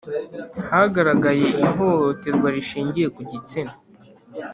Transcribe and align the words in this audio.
Hagaragaye 0.69 1.45
ihohoterwa 1.65 2.47
rishingiye 2.55 3.07
ku 3.15 3.21
gitsina. 3.31 3.73